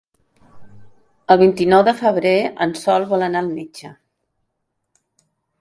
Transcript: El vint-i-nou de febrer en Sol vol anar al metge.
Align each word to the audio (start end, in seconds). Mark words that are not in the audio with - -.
El 1.35 1.39
vint-i-nou 1.41 1.83
de 1.89 1.93
febrer 2.01 2.33
en 2.67 2.75
Sol 2.85 3.07
vol 3.15 3.27
anar 3.29 3.45
al 3.47 3.55
metge. 3.61 3.95